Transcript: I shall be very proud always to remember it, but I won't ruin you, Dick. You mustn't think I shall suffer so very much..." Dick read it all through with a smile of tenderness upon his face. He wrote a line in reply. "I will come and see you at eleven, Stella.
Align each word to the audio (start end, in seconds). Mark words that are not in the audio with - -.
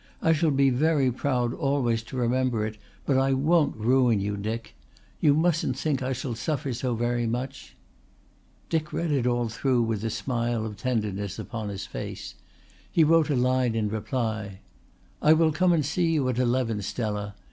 I 0.19 0.33
shall 0.33 0.49
be 0.49 0.71
very 0.71 1.11
proud 1.11 1.53
always 1.53 2.01
to 2.05 2.17
remember 2.17 2.65
it, 2.65 2.79
but 3.05 3.19
I 3.19 3.33
won't 3.33 3.75
ruin 3.77 4.19
you, 4.19 4.35
Dick. 4.35 4.73
You 5.19 5.35
mustn't 5.35 5.77
think 5.77 6.01
I 6.01 6.11
shall 6.11 6.33
suffer 6.33 6.73
so 6.73 6.95
very 6.95 7.27
much..." 7.27 7.75
Dick 8.71 8.91
read 8.91 9.11
it 9.11 9.27
all 9.27 9.47
through 9.47 9.83
with 9.83 10.03
a 10.03 10.09
smile 10.09 10.65
of 10.65 10.75
tenderness 10.75 11.37
upon 11.37 11.69
his 11.69 11.85
face. 11.85 12.33
He 12.91 13.03
wrote 13.03 13.29
a 13.29 13.35
line 13.35 13.75
in 13.75 13.89
reply. 13.89 14.61
"I 15.21 15.33
will 15.33 15.51
come 15.51 15.71
and 15.71 15.85
see 15.85 16.11
you 16.13 16.27
at 16.29 16.39
eleven, 16.39 16.81
Stella. 16.81 17.35